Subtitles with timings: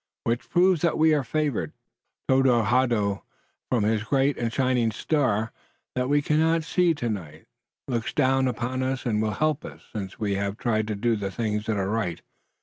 [0.23, 1.73] "Which proves that we are favored.
[2.27, 3.23] Tododaho
[3.69, 5.51] from his great and shining star,
[5.93, 7.45] that we cannot see tonight,
[7.87, 11.29] looks down upon us and will help us, since we have tried to do the
[11.29, 12.23] things that are right.